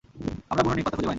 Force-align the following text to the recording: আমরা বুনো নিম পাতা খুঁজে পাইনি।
আমরা 0.51 0.63
বুনো 0.63 0.75
নিম 0.77 0.85
পাতা 0.85 0.95
খুঁজে 0.95 1.03
পাইনি। 1.05 1.09